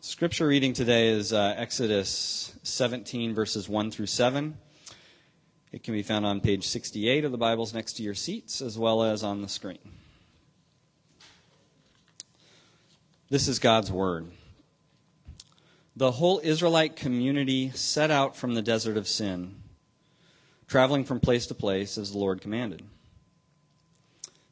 [0.00, 4.56] Scripture reading today is uh, Exodus 17, verses 1 through 7.
[5.72, 8.78] It can be found on page 68 of the Bibles next to your seats, as
[8.78, 9.80] well as on the screen.
[13.28, 14.30] This is God's Word.
[15.96, 19.56] The whole Israelite community set out from the desert of sin,
[20.68, 22.84] traveling from place to place as the Lord commanded.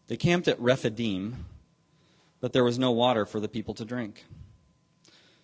[0.09, 1.47] They camped at Rephidim,
[2.41, 4.25] but there was no water for the people to drink.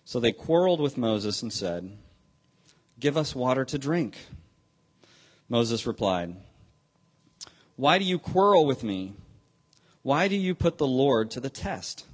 [0.05, 1.97] So they quarreled with Moses and said,
[2.99, 4.17] Give us water to drink.
[5.49, 6.35] Moses replied,
[7.75, 9.13] Why do you quarrel with me?
[10.01, 12.05] Why do you put the Lord to the test?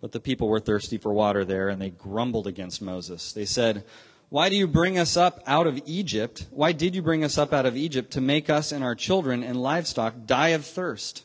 [0.00, 3.32] But the people were thirsty for water there, and they grumbled against Moses.
[3.32, 3.84] They said,
[4.28, 6.46] Why do you bring us up out of Egypt?
[6.50, 9.42] Why did you bring us up out of Egypt to make us and our children
[9.42, 11.24] and livestock die of thirst?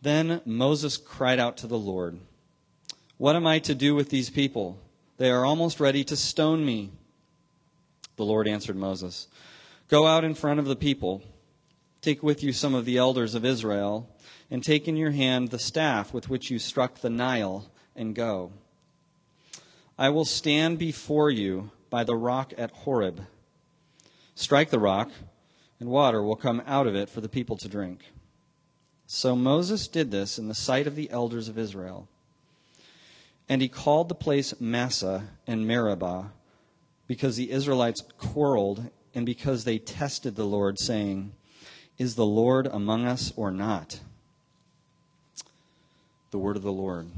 [0.00, 2.18] Then Moses cried out to the Lord.
[3.18, 4.78] What am I to do with these people?
[5.16, 6.92] They are almost ready to stone me.
[8.14, 9.26] The Lord answered Moses,
[9.88, 11.22] Go out in front of the people.
[12.00, 14.08] Take with you some of the elders of Israel,
[14.52, 18.52] and take in your hand the staff with which you struck the Nile, and go.
[19.98, 23.22] I will stand before you by the rock at Horeb.
[24.36, 25.10] Strike the rock,
[25.80, 28.04] and water will come out of it for the people to drink.
[29.08, 32.08] So Moses did this in the sight of the elders of Israel.
[33.48, 36.32] And he called the place Massah and Meribah
[37.06, 41.32] because the Israelites quarreled and because they tested the Lord, saying,
[41.96, 44.00] Is the Lord among us or not?
[46.30, 47.08] The word of the Lord.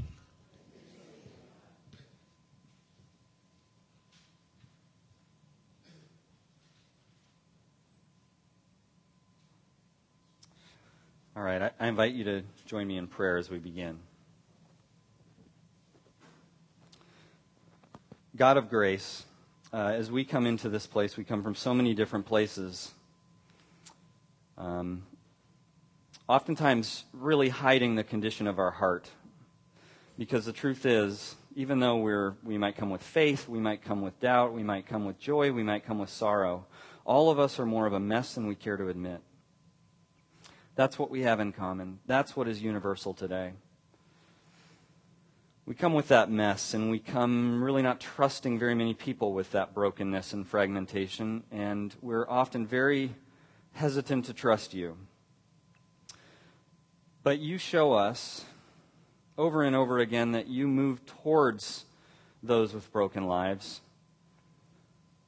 [11.36, 13.98] All right, I, invite you to join me in prayer as we begin.
[18.40, 19.26] God of grace,
[19.70, 22.90] uh, as we come into this place, we come from so many different places.
[24.56, 25.02] Um,
[26.26, 29.10] oftentimes, really hiding the condition of our heart.
[30.16, 34.00] Because the truth is, even though we're, we might come with faith, we might come
[34.00, 36.64] with doubt, we might come with joy, we might come with sorrow,
[37.04, 39.20] all of us are more of a mess than we care to admit.
[40.76, 41.98] That's what we have in common.
[42.06, 43.52] That's what is universal today
[45.70, 49.52] we come with that mess and we come really not trusting very many people with
[49.52, 53.14] that brokenness and fragmentation, and we're often very
[53.74, 54.96] hesitant to trust you.
[57.22, 58.44] But you show us
[59.38, 61.84] over and over again that you move towards
[62.42, 63.80] those with broken lives.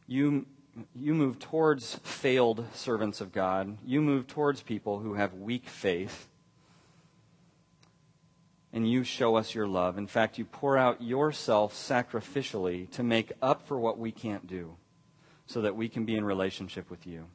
[0.09, 0.47] You,
[0.93, 3.79] you move towards failed servants of God.
[3.87, 6.27] You move towards people who have weak faith
[8.73, 9.99] and you show us your love.
[9.99, 14.77] In fact, you pour out yourself sacrificially to make up for what we can't do
[15.47, 17.27] so that we can be in relationship with you.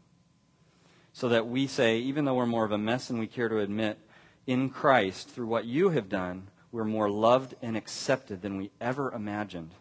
[1.14, 3.60] So that we say, even though we're more of a mess than we care to
[3.60, 4.00] admit,
[4.48, 9.12] in Christ, through what you have done, we're more loved and accepted than we ever
[9.12, 9.72] imagined.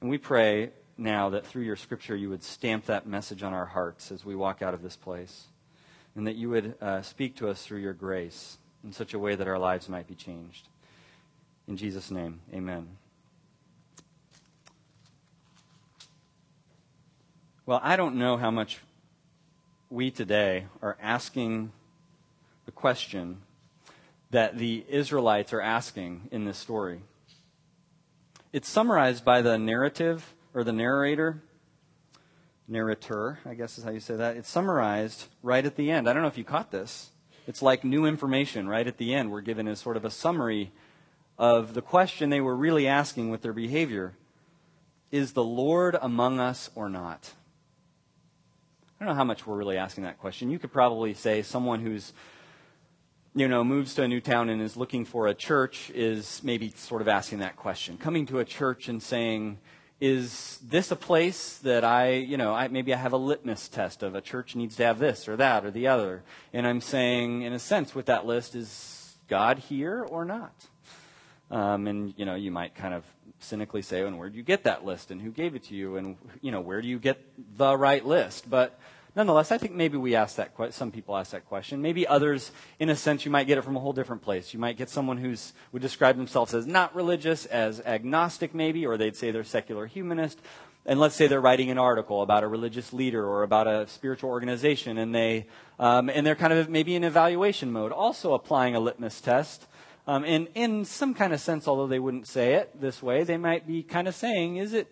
[0.00, 3.66] And we pray now that through your scripture you would stamp that message on our
[3.66, 5.46] hearts as we walk out of this place,
[6.14, 9.34] and that you would uh, speak to us through your grace in such a way
[9.34, 10.68] that our lives might be changed.
[11.68, 12.88] In Jesus' name, amen.
[17.64, 18.80] Well, I don't know how much
[19.88, 21.70] we today are asking
[22.66, 23.42] the question
[24.30, 27.02] that the Israelites are asking in this story.
[28.52, 31.40] It's summarized by the narrative or the narrator,
[32.66, 34.36] narrator, I guess is how you say that.
[34.36, 36.08] It's summarized right at the end.
[36.08, 37.11] I don't know if you caught this.
[37.46, 39.30] It's like new information right at the end.
[39.32, 40.72] We're given as sort of a summary
[41.38, 44.14] of the question they were really asking with their behavior
[45.10, 47.32] Is the Lord among us or not?
[49.00, 50.50] I don't know how much we're really asking that question.
[50.50, 52.12] You could probably say someone who's
[53.34, 56.70] you know, moves to a new town and is looking for a church is maybe
[56.76, 57.96] sort of asking that question.
[57.96, 59.58] Coming to a church and saying,
[60.02, 64.02] is this a place that I, you know, I, maybe I have a litmus test
[64.02, 66.24] of a church needs to have this or that or the other.
[66.52, 70.54] And I'm saying, in a sense, with that list, is God here or not?
[71.52, 73.04] Um, and, you know, you might kind of
[73.38, 75.12] cynically say, and where do you get that list?
[75.12, 75.96] And who gave it to you?
[75.96, 77.24] And, you know, where do you get
[77.56, 78.50] the right list?
[78.50, 78.76] But
[79.16, 80.72] nonetheless, I think maybe we ask that question.
[80.72, 81.82] Some people ask that question.
[81.82, 84.52] Maybe others, in a sense, you might get it from a whole different place.
[84.52, 85.34] You might get someone who
[85.72, 90.40] would describe themselves as not religious, as agnostic, maybe, or they'd say they're secular humanist.
[90.84, 94.30] And let's say they're writing an article about a religious leader or about a spiritual
[94.30, 95.46] organization, and they
[95.78, 99.66] um, and they're kind of maybe in evaluation mode, also applying a litmus test.
[100.06, 103.36] Um, and in some kind of sense, although they wouldn't say it this way, they
[103.36, 104.88] might be kind of saying, is it,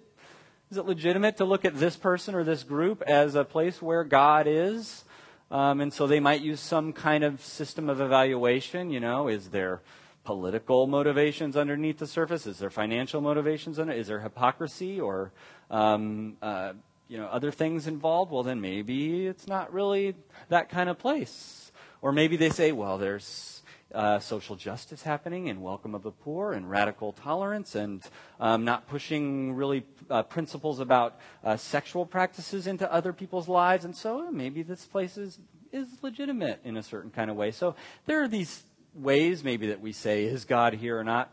[0.71, 4.05] is it legitimate to look at this person or this group as a place where
[4.05, 5.05] God is?
[5.51, 8.91] Um, and so they might use some kind of system of evaluation.
[8.91, 9.81] You know, is there
[10.23, 12.47] political motivations underneath the surface?
[12.47, 13.93] Is there financial motivations under?
[13.93, 15.33] Is there hypocrisy or
[15.71, 16.75] um, uh,
[17.09, 18.31] you know other things involved?
[18.31, 20.15] Well, then maybe it's not really
[20.51, 21.73] that kind of place.
[22.01, 23.60] Or maybe they say, well, there's
[23.95, 28.03] uh, social justice happening and welcome of the poor and radical tolerance and
[28.39, 33.85] um, not pushing really uh, principles about uh, sexual practices into other people's lives.
[33.85, 35.39] And so maybe this place is,
[35.73, 37.51] is legitimate in a certain kind of way.
[37.51, 37.75] So
[38.07, 38.63] there are these
[38.95, 41.33] ways maybe that we say, is God here or not?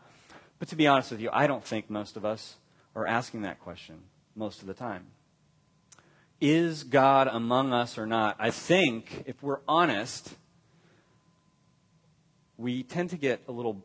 [0.58, 2.56] But to be honest with you, I don't think most of us
[2.94, 4.00] are asking that question
[4.34, 5.06] most of the time.
[6.40, 8.36] Is God among us or not?
[8.38, 10.34] I think, if we're honest,
[12.58, 13.80] we tend to get a little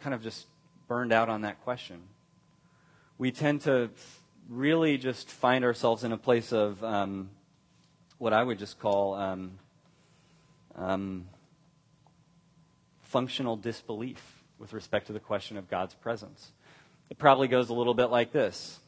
[0.00, 0.46] kind of just
[0.86, 2.00] burned out on that question.
[3.18, 3.90] We tend to
[4.48, 7.30] really just find ourselves in a place of um,
[8.18, 9.58] what I would just call um,
[10.76, 11.26] um,
[13.02, 14.22] functional disbelief
[14.58, 16.52] with respect to the question of God's presence.
[17.10, 18.78] It probably goes a little bit like this.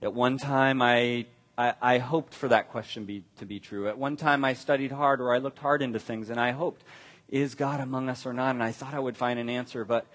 [0.00, 1.26] At one time, I,
[1.58, 3.88] I, I hoped for that question be, to be true.
[3.88, 6.84] At one time, I studied hard or I looked hard into things and I hoped
[7.28, 8.50] is God among us or not?
[8.50, 10.06] And I thought I would find an answer, but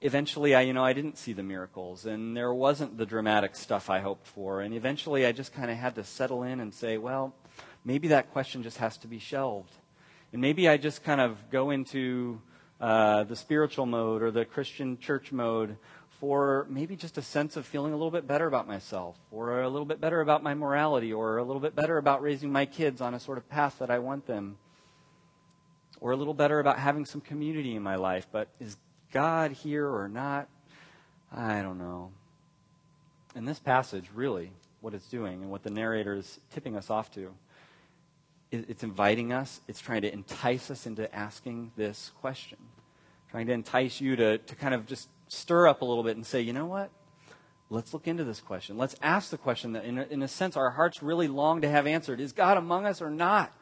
[0.00, 3.90] eventually I, you know, I didn't see the miracles and there wasn't the dramatic stuff
[3.90, 4.60] I hoped for.
[4.60, 7.34] And eventually I just kind of had to settle in and say, well,
[7.84, 9.72] maybe that question just has to be shelved.
[10.32, 12.40] And maybe I just kind of go into
[12.80, 15.76] uh, the spiritual mode or the Christian church mode
[16.20, 19.68] for maybe just a sense of feeling a little bit better about myself, or a
[19.68, 23.00] little bit better about my morality, or a little bit better about raising my kids
[23.00, 24.56] on a sort of path that I want them
[26.02, 28.26] or a little better about having some community in my life.
[28.30, 28.76] But is
[29.12, 30.48] God here or not?
[31.34, 32.10] I don't know.
[33.36, 34.50] In this passage, really,
[34.80, 37.32] what it's doing and what the narrator is tipping us off to,
[38.50, 42.58] it's inviting us, it's trying to entice us into asking this question,
[43.30, 46.26] trying to entice you to, to kind of just stir up a little bit and
[46.26, 46.90] say, you know what?
[47.70, 48.76] Let's look into this question.
[48.76, 51.70] Let's ask the question that, in a, in a sense, our hearts really long to
[51.70, 53.52] have answered Is God among us or not?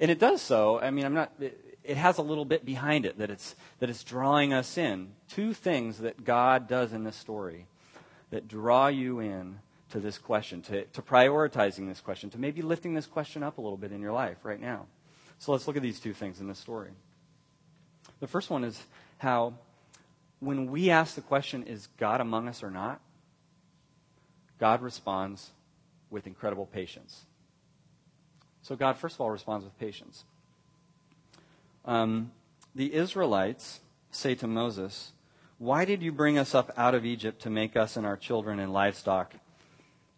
[0.00, 0.80] And it does so.
[0.80, 1.32] I mean, I'm not.
[1.40, 5.12] It, it has a little bit behind it that it's that it's drawing us in.
[5.28, 7.66] Two things that God does in this story
[8.30, 9.60] that draw you in
[9.90, 13.60] to this question, to, to prioritizing this question, to maybe lifting this question up a
[13.60, 14.86] little bit in your life right now.
[15.38, 16.90] So let's look at these two things in this story.
[18.20, 18.82] The first one is
[19.16, 19.54] how
[20.40, 23.00] when we ask the question, is God among us or not?
[24.58, 25.50] God responds
[26.10, 27.24] with incredible patience.
[28.68, 30.24] So God, first of all, responds with patience.
[31.86, 32.32] Um,
[32.74, 33.80] the Israelites
[34.10, 35.12] say to Moses,
[35.56, 38.58] Why did you bring us up out of Egypt to make us and our children
[38.58, 39.32] and livestock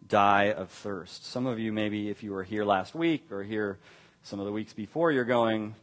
[0.05, 1.25] die of thirst?
[1.25, 3.79] Some of you, maybe if you were here last week or here
[4.21, 5.75] some of the weeks before, you're going,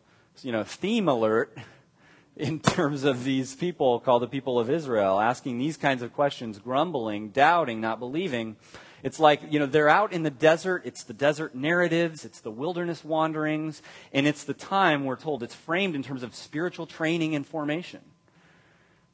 [0.42, 1.56] you know, theme alert
[2.36, 6.58] in terms of these people called the people of Israel, asking these kinds of questions,
[6.58, 8.56] grumbling, doubting, not believing.
[9.02, 10.82] It's like, you know, they're out in the desert.
[10.84, 12.24] It's the desert narratives.
[12.24, 13.82] It's the wilderness wanderings.
[14.12, 18.00] And it's the time, we're told, it's framed in terms of spiritual training and formation.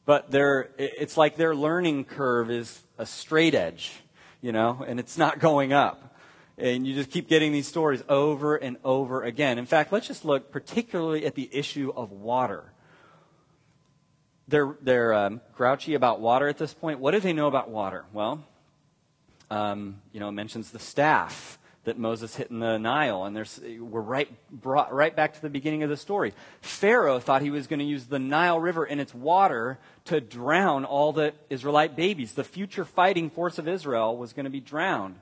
[0.07, 3.93] But they're, it's like their learning curve is a straight edge,
[4.41, 6.17] you know, and it's not going up.
[6.57, 9.59] And you just keep getting these stories over and over again.
[9.59, 12.73] In fact, let's just look particularly at the issue of water.
[14.47, 17.01] They're, they're um, grouchy about water at this point.
[17.01, 18.05] What do they know about water?
[18.13, 18.45] Well,
[19.55, 24.01] um, you know, mentions the staff that Moses hit in the Nile, and there's, we're
[24.01, 26.33] right, brought right back to the beginning of the story.
[26.61, 30.85] Pharaoh thought he was going to use the Nile River and its water to drown
[30.85, 32.33] all the Israelite babies.
[32.33, 35.17] The future fighting force of Israel was going to be drowned.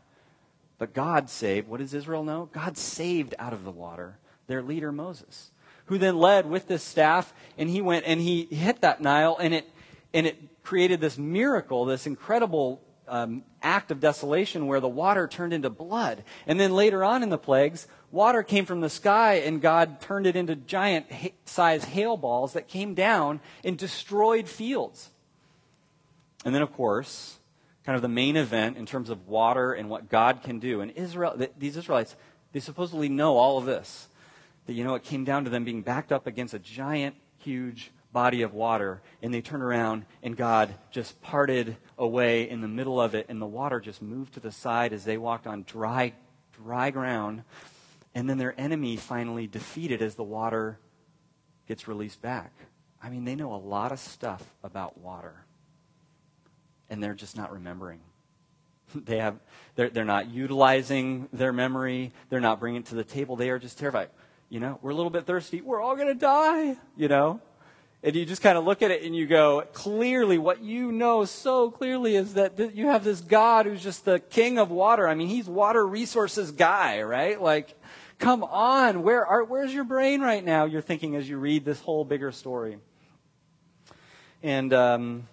[0.78, 2.48] But God saved, what does Israel know?
[2.52, 5.50] God saved out of the water their leader Moses,
[5.86, 9.52] who then led with this staff, and he went and he hit that Nile, and
[9.52, 9.68] it,
[10.14, 12.80] and it created this miracle, this incredible
[13.12, 16.24] um, act of desolation where the water turned into blood.
[16.46, 20.26] And then later on in the plagues, water came from the sky and God turned
[20.26, 25.10] it into giant ha- size hail balls that came down and destroyed fields.
[26.46, 27.38] And then, of course,
[27.84, 30.80] kind of the main event in terms of water and what God can do.
[30.80, 32.16] And Israel, these Israelites,
[32.52, 34.08] they supposedly know all of this.
[34.66, 37.90] That, you know, it came down to them being backed up against a giant, huge
[38.12, 43.00] body of water, and they turned around, and God just parted away in the middle
[43.00, 46.12] of it, and the water just moved to the side as they walked on dry,
[46.52, 47.42] dry ground.
[48.14, 50.78] And then their enemy finally defeated as the water
[51.66, 52.52] gets released back
[53.02, 55.44] I mean, they know a lot of stuff about water,
[56.88, 58.00] and they're just not remembering.
[58.94, 59.40] They have,
[59.74, 62.12] they're, they're not utilizing their memory.
[62.28, 63.36] They're not bringing it to the table.
[63.36, 64.10] They are just terrified.
[64.50, 65.62] You know, we're a little bit thirsty.
[65.62, 67.40] We're all going to die, you know?
[68.04, 71.24] And you just kind of look at it and you go, clearly, what you know
[71.24, 75.06] so clearly is that th- you have this God who's just the king of water.
[75.06, 77.40] I mean, he's water resources guy, right?
[77.40, 77.78] Like,
[78.18, 80.64] come on, where are, where's your brain right now?
[80.64, 82.78] You're thinking as you read this whole bigger story.
[84.42, 85.28] And um,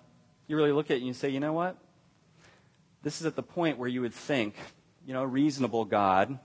[0.47, 1.75] you really look at it and you say, you know what?
[3.01, 4.53] This is at the point where you would think,
[5.07, 6.37] you know, a reasonable God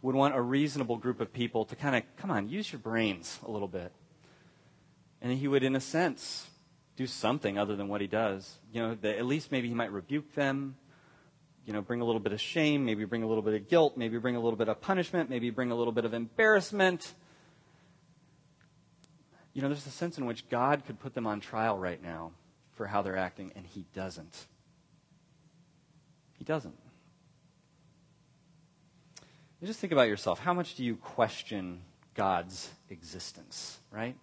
[0.00, 3.38] would want a reasonable group of people to kind of, come on, use your brains
[3.46, 3.92] a little bit.
[5.22, 6.48] And he would, in a sense,
[6.96, 8.58] do something other than what he does.
[8.72, 10.76] You know, at least maybe he might rebuke them,
[11.66, 13.96] you know, bring a little bit of shame, maybe bring a little bit of guilt,
[13.96, 17.14] maybe bring a little bit of punishment, maybe bring a little bit of embarrassment.
[19.52, 22.32] You know, there's a sense in which God could put them on trial right now
[22.74, 24.46] for how they're acting, and he doesn't.
[26.38, 26.78] He doesn't.
[29.60, 30.38] You just think about yourself.
[30.38, 31.82] How much do you question
[32.14, 34.16] God's existence, right?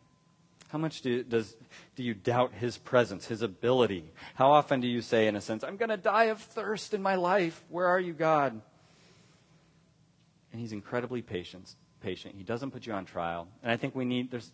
[0.67, 1.55] How much do, does,
[1.95, 4.11] do you doubt his presence, his ability?
[4.35, 7.01] How often do you say, in a sense, I'm going to die of thirst in
[7.01, 7.63] my life?
[7.69, 8.61] Where are you, God?
[10.51, 11.75] And he's incredibly patient.
[12.01, 12.35] Patient.
[12.37, 13.47] He doesn't put you on trial.
[13.63, 14.51] And I think we need, there's,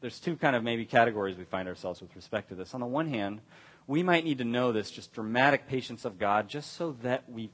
[0.00, 2.72] there's two kind of maybe categories we find ourselves with respect to this.
[2.72, 3.40] On the one hand,
[3.86, 7.50] we might need to know this just dramatic patience of God just so that we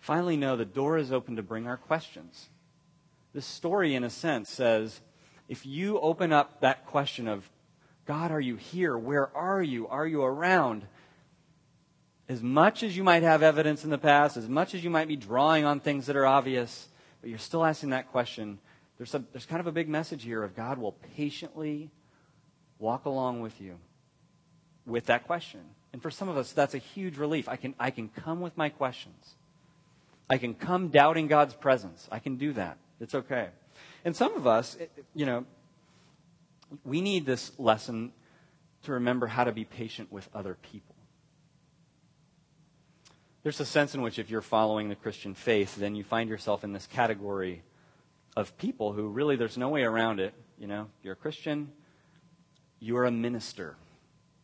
[0.00, 2.48] finally know the door is open to bring our questions.
[3.34, 5.00] This story, in a sense, says
[5.52, 7.46] if you open up that question of,
[8.06, 8.96] God, are you here?
[8.96, 9.86] Where are you?
[9.86, 10.86] Are you around?
[12.26, 15.08] As much as you might have evidence in the past, as much as you might
[15.08, 16.88] be drawing on things that are obvious,
[17.20, 18.60] but you're still asking that question,
[18.96, 21.90] there's, a, there's kind of a big message here of God will patiently
[22.78, 23.76] walk along with you
[24.86, 25.60] with that question.
[25.92, 27.46] And for some of us, that's a huge relief.
[27.46, 29.34] I can, I can come with my questions.
[30.30, 32.08] I can come doubting God's presence.
[32.10, 32.78] I can do that.
[33.00, 33.48] It's okay.
[34.04, 34.76] And some of us,
[35.14, 35.44] you know,
[36.84, 38.12] we need this lesson
[38.84, 40.94] to remember how to be patient with other people.
[43.42, 46.62] There's a sense in which if you're following the Christian faith, then you find yourself
[46.64, 47.62] in this category
[48.36, 50.32] of people who really there's no way around it.
[50.58, 51.72] You know, you're a Christian,
[52.78, 53.76] you're a minister.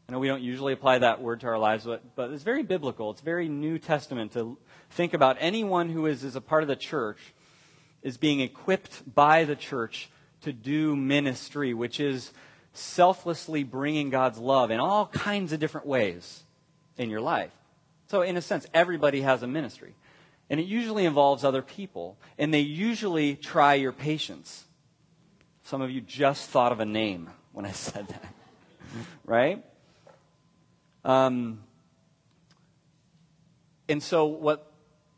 [0.08, 2.62] I know we don't usually apply that word to our lives, but, but it's very
[2.62, 3.10] biblical.
[3.10, 4.56] It's very New Testament to
[4.90, 7.18] think about anyone who is, is a part of the church
[8.02, 10.08] is being equipped by the church
[10.42, 12.32] to do ministry, which is
[12.72, 16.44] selflessly bringing God's love in all kinds of different ways
[16.96, 17.50] in your life.
[18.06, 19.94] So, in a sense, everybody has a ministry.
[20.50, 24.64] And it usually involves other people, and they usually try your patience.
[25.62, 28.34] Some of you just thought of a name when I said that,
[29.26, 29.62] right?
[31.04, 31.60] Um,
[33.88, 34.67] and so, what,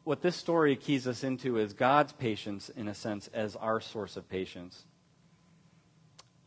[0.04, 4.16] what this story keys us into is God's patience, in a sense, as our source
[4.16, 4.84] of patience.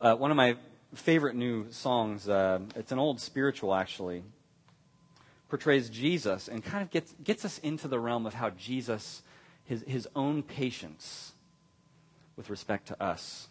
[0.00, 0.56] Uh, one of my
[0.94, 4.22] favorite new songs, uh, it's an old spiritual actually,
[5.48, 9.22] portrays Jesus and kind of gets, gets us into the realm of how Jesus,
[9.64, 11.32] his, his own patience
[12.36, 13.48] with respect to us.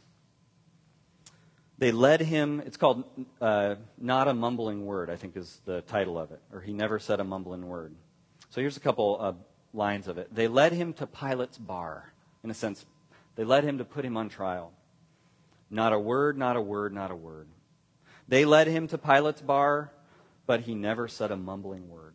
[1.77, 3.03] They led him, it's called
[3.41, 7.00] uh, Not a Mumbling Word, I think is the title of it, or He Never
[7.00, 7.95] Said a Mumbling Word.
[8.51, 9.17] So here's a couple
[9.74, 10.34] lines of it.
[10.34, 12.13] They led him to Pilate's bar,
[12.44, 12.86] in a sense.
[13.36, 14.72] They led him to put him on trial.
[15.70, 17.48] Not a word, not a word, not a word.
[18.27, 19.92] They led him to Pilate's bar,
[20.46, 22.13] but he never said a mumbling word.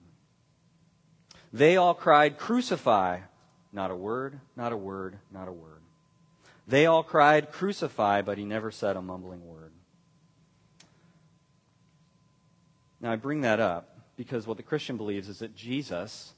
[1.52, 3.20] They all cried, Crucify!
[3.72, 5.82] Not a word, not a word, not a word.
[6.66, 9.72] They all cried, Crucify, but he never said a mumbling word.
[13.00, 16.34] Now, I bring that up because what the Christian believes is that Jesus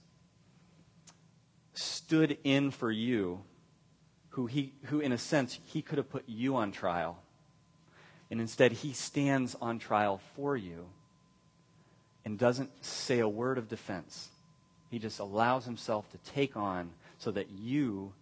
[1.75, 3.43] stood in for you,
[4.31, 7.23] who, he, who in a sense, he could have put you on trial.
[8.31, 10.87] And instead, he stands on trial for you
[12.25, 14.29] and doesn't say a word of defense.
[14.91, 18.13] He just allows himself to take on so that you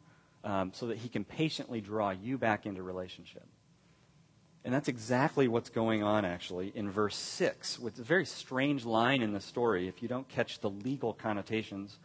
[0.45, 3.45] um, so that he can patiently draw you back into relationship.
[4.65, 9.23] And that's exactly what's going on, actually, in verse 6, with a very strange line
[9.23, 11.99] in the story, if you don't catch the legal connotations,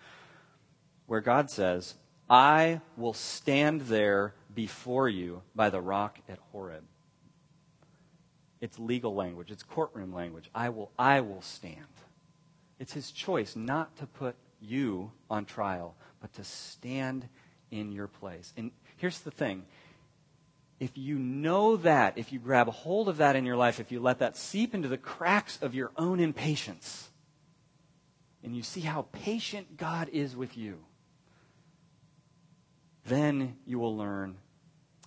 [1.07, 1.95] where God says,
[2.29, 6.83] I will stand there before you by the rock at Horeb.
[8.61, 10.49] It's legal language, it's courtroom language.
[10.55, 11.85] I will, I will stand.
[12.79, 17.27] It's his choice not to put you on trial, but to stand
[17.71, 18.53] in your place.
[18.55, 19.65] And here's the thing
[20.79, 23.91] if you know that, if you grab a hold of that in your life, if
[23.91, 27.09] you let that seep into the cracks of your own impatience,
[28.43, 30.79] and you see how patient God is with you,
[33.05, 34.37] then you will learn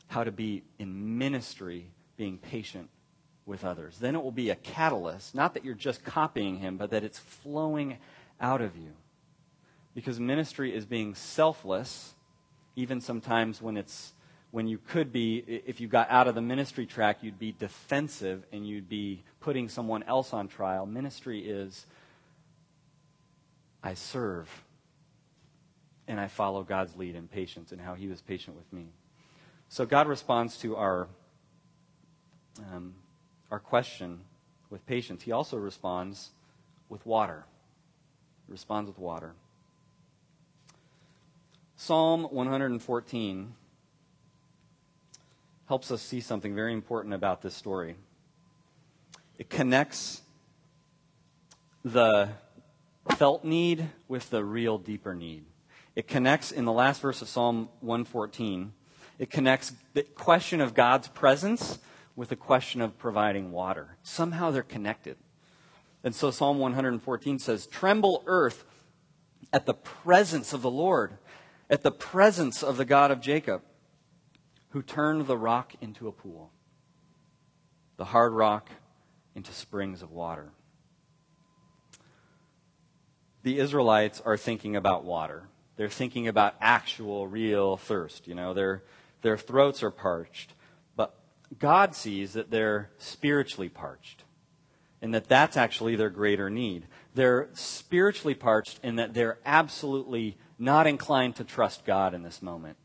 [0.09, 1.87] how to be in ministry
[2.17, 2.89] being patient
[3.45, 3.99] with others.
[3.99, 7.19] Then it will be a catalyst, not that you're just copying him, but that it's
[7.19, 7.99] flowing
[8.41, 8.93] out of you.
[9.95, 12.15] Because ministry is being selfless,
[12.75, 14.13] even sometimes when it's
[14.51, 18.43] when you could be, if you got out of the ministry track, you'd be defensive
[18.53, 20.87] and you'd be putting someone else on trial.
[20.87, 21.85] Ministry is
[23.83, 24.49] I serve
[26.09, 28.87] and I follow God's lead in patience and how He was patient with me.
[29.69, 31.09] So God responds to our
[32.73, 32.95] um,
[33.51, 34.21] our question
[34.71, 35.23] with patience.
[35.23, 36.31] He also responds
[36.89, 37.45] with water.
[38.47, 39.35] He responds with water.
[41.77, 43.55] Psalm 114
[45.69, 47.97] helps us see something very important about this story.
[49.39, 50.23] It connects
[51.85, 52.31] the
[53.17, 55.45] felt need with the real deeper need.
[55.97, 58.73] It connects in the last verse of Psalm 114.
[59.19, 61.79] It connects the question of God's presence
[62.15, 63.97] with the question of providing water.
[64.03, 65.17] Somehow they're connected.
[66.05, 68.65] And so Psalm 114 says, Tremble, earth,
[69.53, 71.19] at the presence of the Lord,
[71.71, 73.63] at the presence of the God of Jacob
[74.71, 76.53] who turned the rock into a pool,
[77.97, 78.69] the hard rock
[79.35, 80.51] into springs of water.
[83.43, 85.49] The Israelites are thinking about water.
[85.77, 88.27] They're thinking about actual, real thirst.
[88.27, 88.83] You know, their,
[89.23, 90.55] their throats are parched.
[90.97, 91.15] But
[91.59, 94.25] God sees that they're spiritually parched
[95.03, 96.87] and that that's actually their greater need.
[97.15, 102.79] They're spiritually parched in that they're absolutely not inclined to trust God in this moment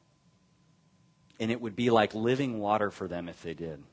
[1.42, 3.84] and it would be like living water for them if they did.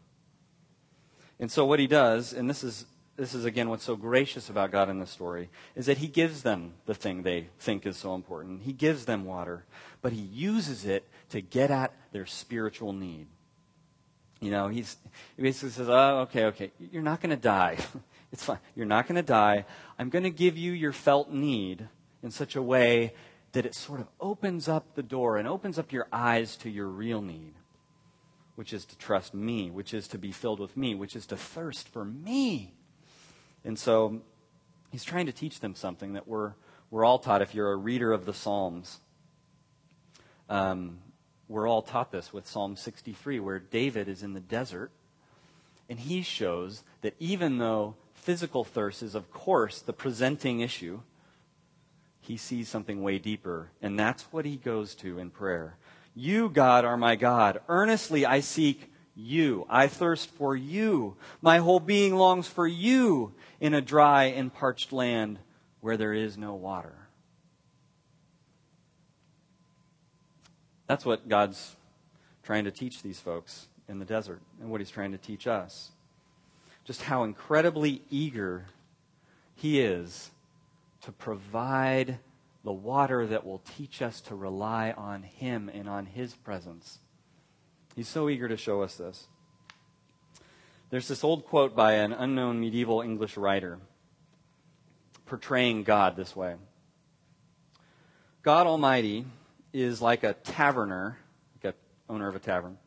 [1.40, 2.84] And so what he does, and this is
[3.18, 6.42] this is again what's so gracious about God in this story, is that he gives
[6.42, 8.62] them the thing they think is so important.
[8.62, 9.64] He gives them water,
[10.00, 13.26] but he uses it to get at their spiritual need.
[14.40, 14.96] You know, he's,
[15.36, 17.78] he basically says, Oh, okay, okay, you're not going to die.
[18.32, 18.60] it's fine.
[18.76, 19.64] You're not going to die.
[19.98, 21.88] I'm going to give you your felt need
[22.22, 23.14] in such a way
[23.50, 26.86] that it sort of opens up the door and opens up your eyes to your
[26.86, 27.54] real need,
[28.54, 31.36] which is to trust me, which is to be filled with me, which is to
[31.36, 32.74] thirst for me.
[33.64, 34.22] And so
[34.90, 36.52] he's trying to teach them something that we're,
[36.90, 39.00] we're all taught if you're a reader of the Psalms.
[40.48, 40.98] Um,
[41.48, 44.90] we're all taught this with Psalm 63, where David is in the desert,
[45.88, 51.00] and he shows that even though physical thirst is, of course, the presenting issue,
[52.20, 55.76] he sees something way deeper, and that's what he goes to in prayer.
[56.14, 57.60] You, God, are my God.
[57.68, 59.66] Earnestly I seek you.
[59.68, 61.16] I thirst for you.
[61.42, 65.38] My whole being longs for you in a dry and parched land
[65.80, 66.94] where there is no water.
[70.86, 71.76] That's what God's
[72.42, 75.90] trying to teach these folks in the desert and what he's trying to teach us.
[76.84, 78.66] Just how incredibly eager
[79.54, 80.30] he is
[81.02, 82.18] to provide
[82.64, 86.98] the water that will teach us to rely on Him and on His presence.
[87.98, 89.26] He's so eager to show us this.
[90.90, 93.80] There's this old quote by an unknown medieval English writer
[95.26, 96.54] portraying God this way
[98.44, 99.24] God Almighty
[99.72, 101.18] is like a taverner,
[101.56, 102.78] like a owner of a tavern,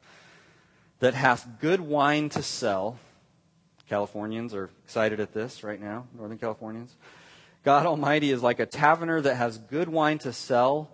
[1.00, 2.97] that hath good wine to sell.
[3.89, 6.95] Californians are excited at this right now, Northern Californians
[7.65, 10.89] God Almighty is like a taverner that has good wine to sell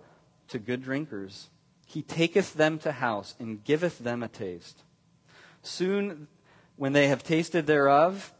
[0.48, 1.50] to good drinkers.
[1.88, 4.82] He taketh them to house and giveth them a taste.
[5.62, 6.28] Soon,
[6.76, 8.32] when they have tasted thereof,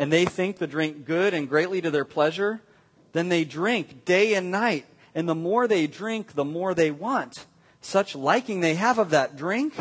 [0.00, 2.60] and they think the drink good and greatly to their pleasure,
[3.12, 4.84] then they drink day and night.
[5.14, 7.46] And the more they drink, the more they want.
[7.80, 9.74] Such liking they have of that drink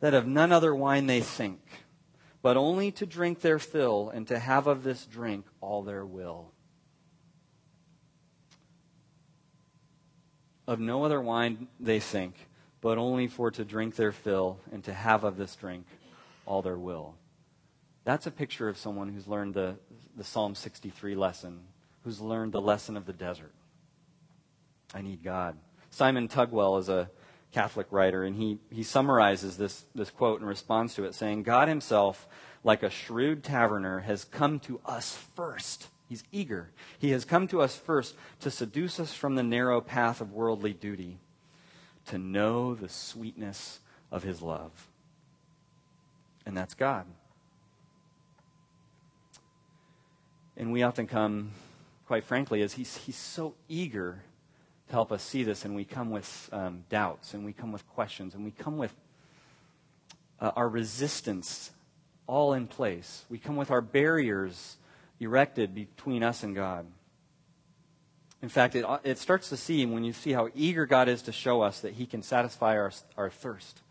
[0.00, 1.60] that of none other wine they think,
[2.42, 6.52] but only to drink their fill and to have of this drink all their will.
[10.66, 12.34] Of no other wine they think,
[12.80, 15.86] but only for to drink their fill and to have of this drink
[16.46, 17.14] all their will.
[18.04, 19.76] That's a picture of someone who's learned the,
[20.16, 21.60] the Psalm 63 lesson,
[22.02, 23.52] who's learned the lesson of the desert.
[24.94, 25.56] I need God.
[25.90, 27.10] Simon Tugwell is a
[27.52, 31.68] Catholic writer, and he, he summarizes this, this quote and responds to it, saying, God
[31.68, 32.26] himself,
[32.64, 36.72] like a shrewd taverner, has come to us first He's eager.
[36.98, 40.72] He has come to us first to seduce us from the narrow path of worldly
[40.72, 41.20] duty,
[42.06, 44.88] to know the sweetness of his love.
[46.46, 47.06] and that's God.
[50.56, 51.52] And we often come,
[52.06, 54.22] quite frankly, as he's, he's so eager
[54.88, 57.86] to help us see this, and we come with um, doubts, and we come with
[57.88, 58.94] questions, and we come with
[60.40, 61.70] uh, our resistance
[62.26, 63.24] all in place.
[63.28, 64.76] We come with our barriers
[65.20, 66.86] erected between us and God.
[68.42, 71.32] In fact, it, it starts to seem when you see how eager God is to
[71.32, 73.82] show us that He can satisfy our, our thirst.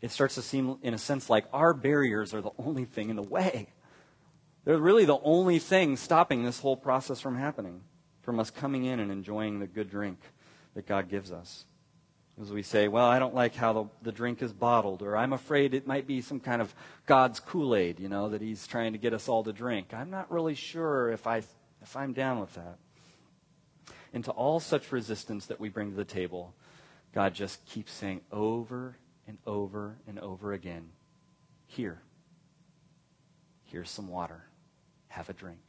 [0.00, 3.16] It starts to seem, in a sense, like our barriers are the only thing in
[3.16, 3.68] the way.
[4.64, 7.82] They're really the only thing stopping this whole process from happening,
[8.22, 10.18] from us coming in and enjoying the good drink
[10.74, 11.66] that God gives us.
[12.40, 15.34] As we say, well, I don't like how the, the drink is bottled, or I'm
[15.34, 18.92] afraid it might be some kind of God's Kool Aid, you know, that He's trying
[18.92, 19.92] to get us all to drink.
[19.92, 21.42] I'm not really sure if, I,
[21.82, 22.78] if I'm down with that.
[24.12, 26.54] And to all such resistance that we bring to the table,
[27.14, 28.96] God just keeps saying over
[29.26, 30.90] and over and over again,
[31.66, 32.02] Here,
[33.64, 34.46] here's some water.
[35.08, 35.60] Have a drink.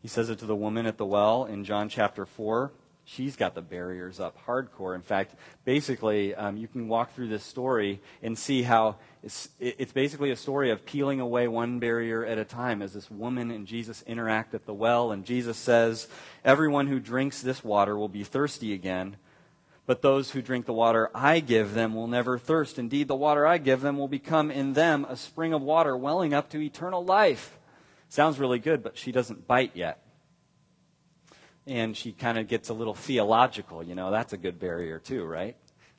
[0.00, 2.72] He says it to the woman at the well in John chapter 4
[3.08, 4.94] she's got the barriers up hardcore.
[4.94, 9.92] In fact, basically, um, you can walk through this story and see how it's, it's
[9.92, 13.66] basically a story of peeling away one barrier at a time as this woman and
[13.66, 15.10] Jesus interact at the well.
[15.10, 16.06] And Jesus says,
[16.44, 19.16] Everyone who drinks this water will be thirsty again.
[19.86, 22.78] But those who drink the water I give them will never thirst.
[22.78, 26.34] Indeed, the water I give them will become in them a spring of water welling
[26.34, 27.58] up to eternal life.
[28.10, 30.02] Sounds really good, but she doesn't bite yet
[31.68, 33.82] and she kind of gets a little theological.
[33.82, 35.54] You know, that's a good barrier too, right?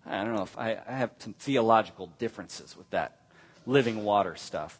[0.05, 3.19] I don't know if I, I have some theological differences with that
[3.65, 4.79] living water stuff.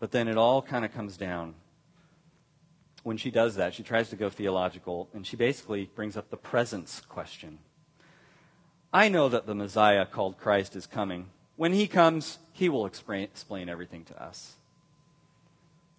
[0.00, 1.54] But then it all kind of comes down.
[3.04, 6.36] When she does that, she tries to go theological, and she basically brings up the
[6.36, 7.58] presence question.
[8.92, 11.28] I know that the Messiah called Christ is coming.
[11.54, 13.28] When he comes, he will explain,
[13.68, 14.54] everything to us.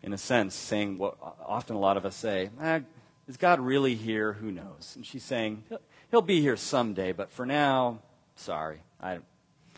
[0.04, 2.82] In a sense, saying what often a lot of us say, eh,
[3.28, 4.34] is God really here?
[4.34, 4.94] Who knows?
[4.96, 5.63] And she's saying,
[6.10, 8.00] He'll be here someday, but for now,
[8.36, 8.82] sorry.
[9.02, 9.20] I,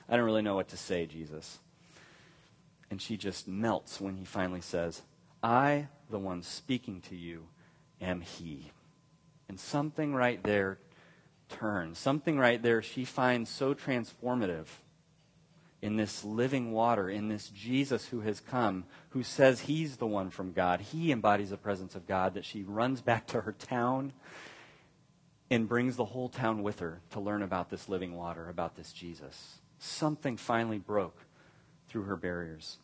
[0.07, 1.59] I don't really know what to say, Jesus.
[2.91, 5.01] And she just melts when he finally says,
[5.41, 7.47] I, the one speaking to you,
[8.01, 8.71] am he.
[9.47, 10.79] And something right there
[11.49, 11.97] turns.
[11.97, 14.67] Something right there she finds so transformative
[15.81, 20.29] in this living water, in this Jesus who has come, who says he's the one
[20.29, 20.81] from God.
[20.81, 24.11] He embodies the presence of God, that she runs back to her town
[25.49, 28.91] and brings the whole town with her to learn about this living water, about this
[28.91, 29.59] Jesus.
[29.79, 31.17] Something finally broke
[31.87, 32.77] through her barriers.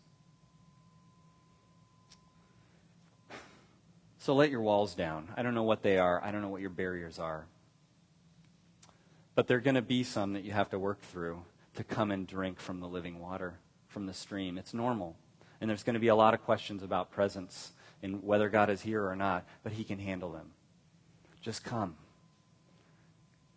[4.17, 5.27] So let your walls down.
[5.37, 7.45] I don't know what they are, I don't know what your barriers are.
[9.35, 11.43] But there are going to be some that you have to work through
[11.75, 14.57] to come and drink from the living water, from the stream.
[14.57, 15.15] It's normal.
[15.61, 18.81] And there's going to be a lot of questions about presence and whether God is
[18.81, 20.51] here or not, but He can handle them.
[21.41, 21.95] Just come.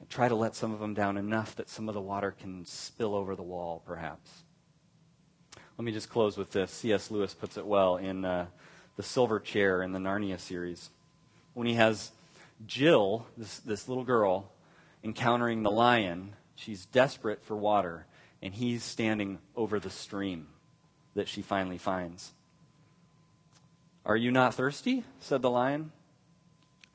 [0.01, 2.65] And try to let some of them down enough that some of the water can
[2.65, 4.45] spill over the wall, perhaps.
[5.77, 6.71] Let me just close with this.
[6.73, 7.11] C.S.
[7.11, 8.47] Lewis puts it well in uh,
[8.97, 10.91] The Silver Chair in the Narnia series.
[11.55, 12.11] When he has
[12.67, 14.51] Jill, this, this little girl,
[15.05, 18.07] encountering the lion, she's desperate for water
[18.43, 20.49] and he's standing over the stream
[21.15, 22.33] that she finally finds.
[24.05, 25.05] Are you not thirsty?
[25.21, 25.93] said the lion.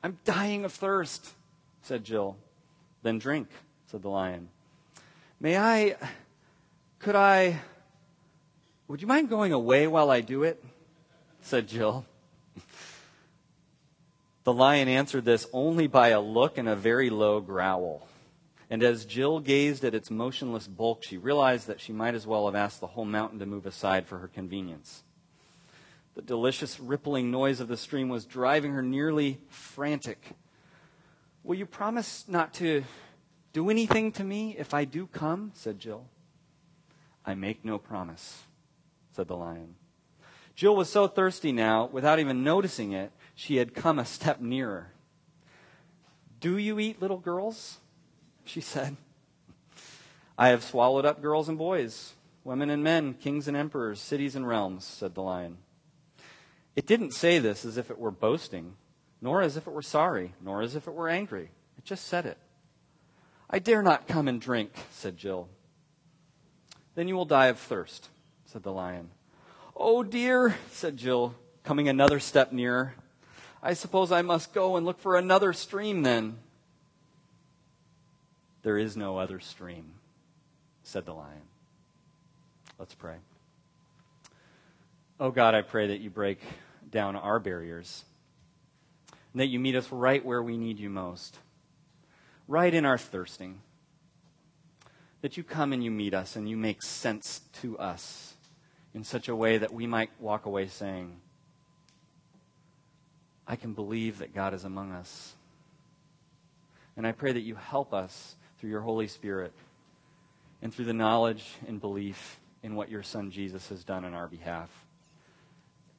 [0.02, 1.32] I'm dying of thirst,
[1.82, 2.36] said Jill.
[3.02, 3.48] Then drink,
[3.86, 4.48] said the lion.
[5.40, 5.96] May I,
[6.98, 7.60] could I,
[8.88, 10.62] would you mind going away while I do it?
[11.40, 12.04] said Jill.
[14.44, 18.06] The lion answered this only by a look and a very low growl.
[18.70, 22.46] And as Jill gazed at its motionless bulk, she realized that she might as well
[22.46, 25.02] have asked the whole mountain to move aside for her convenience.
[26.14, 30.30] The delicious rippling noise of the stream was driving her nearly frantic.
[31.42, 32.84] Will you promise not to
[33.52, 35.52] do anything to me if I do come?
[35.54, 36.06] said Jill.
[37.26, 38.42] I make no promise,
[39.12, 39.74] said the lion.
[40.54, 44.92] Jill was so thirsty now, without even noticing it, she had come a step nearer.
[46.40, 47.78] Do you eat little girls?
[48.44, 48.96] She said.
[50.36, 54.46] I have swallowed up girls and boys, women and men, kings and emperors, cities and
[54.46, 55.58] realms, said the lion.
[56.76, 58.74] It didn't say this as if it were boasting,
[59.20, 61.50] nor as if it were sorry, nor as if it were angry.
[61.78, 62.38] It just said it.
[63.48, 65.48] I dare not come and drink, said Jill.
[66.94, 68.08] Then you will die of thirst,
[68.44, 69.10] said the lion.
[69.76, 72.94] Oh dear, said Jill, coming another step nearer.
[73.62, 76.38] I suppose I must go and look for another stream then.
[78.64, 79.92] There is no other stream,
[80.82, 81.42] said the lion.
[82.78, 83.16] Let's pray.
[85.20, 86.40] Oh God, I pray that you break
[86.90, 88.04] down our barriers,
[89.32, 91.38] and that you meet us right where we need you most,
[92.48, 93.60] right in our thirsting.
[95.20, 98.34] That you come and you meet us and you make sense to us
[98.94, 101.16] in such a way that we might walk away saying,
[103.46, 105.34] I can believe that God is among us.
[106.96, 109.52] And I pray that you help us through your Holy Spirit
[110.62, 114.26] and through the knowledge and belief in what your Son Jesus has done on our
[114.26, 114.70] behalf.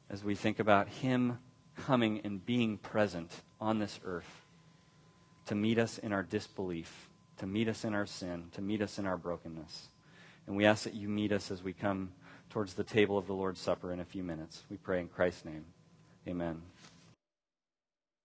[0.09, 1.37] As we think about Him
[1.75, 4.47] coming and being present on this earth
[5.45, 8.97] to meet us in our disbelief, to meet us in our sin, to meet us
[8.97, 9.89] in our brokenness.
[10.47, 12.13] And we ask that you meet us as we come
[12.49, 14.63] towards the table of the Lord's Supper in a few minutes.
[14.71, 15.65] We pray in Christ's name.
[16.27, 16.63] Amen.